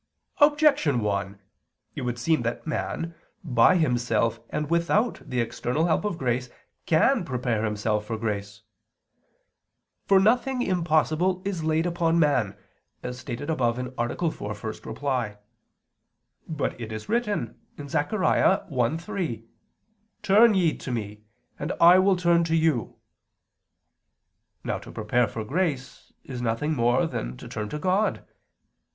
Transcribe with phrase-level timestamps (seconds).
[0.39, 1.39] Objection 1:
[1.95, 3.13] It would seem that man,
[3.43, 6.49] by himself and without the external help of grace,
[6.87, 8.63] can prepare himself for grace.
[10.07, 12.57] For nothing impossible is laid upon man,
[13.03, 13.91] as stated above (A.
[14.31, 15.37] 4, ad 1).
[16.47, 18.09] But it is written (Zech.
[18.09, 19.43] 1:3):
[20.23, 21.21] "Turn ye to Me...
[21.59, 22.95] and I will turn to you."
[24.63, 28.25] Now to prepare for grace is nothing more than to turn to God.